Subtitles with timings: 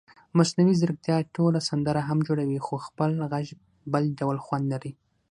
[0.37, 3.47] مصنوعي ځیرکتیا ټوله سندره هم جوړوي خو خپل غږ
[3.93, 4.91] بل ډول خوند لري.